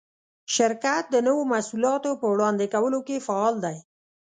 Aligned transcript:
شرکت 0.55 1.03
د 1.09 1.15
نوو 1.27 1.41
محصولاتو 1.51 2.11
په 2.21 2.27
وړاندې 2.33 2.65
کولو 2.73 2.99
کې 3.07 3.23
فعال 3.27 3.55
دی. 3.65 3.77